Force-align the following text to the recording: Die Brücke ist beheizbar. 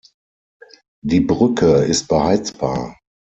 Die 1.05 1.19
Brücke 1.19 1.83
ist 1.83 2.07
beheizbar. 2.07 2.97